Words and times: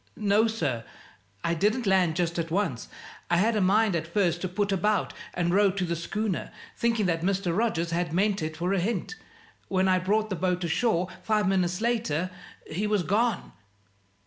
"No, 0.15 0.47
sir; 0.47 0.83
I 1.43 1.53
didn't 1.53 1.85
land 1.85 2.15
just 2.15 2.39
at 2.39 2.49
once. 2.49 2.87
I 3.29 3.37
had 3.37 3.55
a 3.55 3.61
mind 3.61 3.95
at 3.95 4.07
first 4.07 4.41
to 4.41 4.47
put 4.47 4.71
about 4.71 5.13
and 5.35 5.53
row 5.53 5.69
to 5.69 5.85
the 5.85 5.95
schooner, 5.95 6.51
thinking 6.75 7.05
that 7.05 7.21
Mr. 7.21 7.55
Rogers 7.55 7.91
had 7.91 8.11
meant 8.11 8.41
it 8.41 8.57
for 8.57 8.73
a 8.73 8.79
hint. 8.79 9.13
When 9.67 9.87
I 9.87 9.99
brought 9.99 10.31
the 10.31 10.35
boat 10.35 10.63
ashore, 10.63 11.07
five 11.21 11.47
minutes 11.47 11.81
later, 11.81 12.31
he 12.65 12.87
was 12.87 13.03
gone." 13.03 13.51